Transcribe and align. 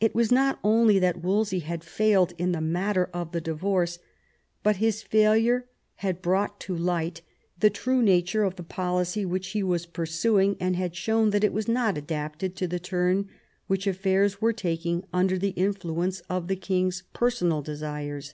It 0.00 0.14
was 0.14 0.32
not 0.32 0.58
only 0.64 0.98
that 0.98 1.20
Wolsey 1.22 1.58
had 1.58 1.84
failed 1.84 2.32
in 2.38 2.52
the 2.52 2.62
matter 2.62 3.10
of 3.12 3.32
the 3.32 3.42
divorce, 3.42 3.98
but 4.62 4.76
his 4.76 5.02
failure 5.02 5.66
had 5.96 6.22
brought 6.22 6.58
to 6.60 6.74
light 6.74 7.20
the 7.58 7.66
IX 7.66 7.80
THE 7.82 7.82
KING'S 7.82 7.84
DIVORCE 7.84 7.86
179, 7.86 8.04
true 8.04 8.16
nature 8.16 8.44
of 8.44 8.56
the 8.56 8.74
policy 8.74 9.24
which 9.26 9.48
he 9.48 9.62
was 9.62 9.86
pursiipig, 9.86 10.56
and 10.60 10.76
had 10.76 10.96
shown 10.96 11.28
that 11.28 11.44
it 11.44 11.52
was 11.52 11.68
not 11.68 11.98
adapted 11.98 12.56
to 12.56 12.66
the 12.66 12.80
turn 12.80 13.28
which 13.66 13.86
affairs 13.86 14.40
were 14.40 14.54
taking 14.54 15.04
under 15.12 15.36
the 15.36 15.50
influence 15.50 16.20
of 16.30 16.48
the 16.48 16.56
king's 16.56 17.02
personal 17.12 17.60
desires. 17.60 18.32